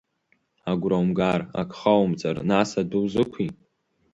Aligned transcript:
Агәра 0.71 0.97
умгар, 1.03 1.41
ак 1.61 1.71
хаумҵар, 1.79 2.37
нас 2.49 2.69
адәы 2.81 2.97
узықәи? 3.03 3.49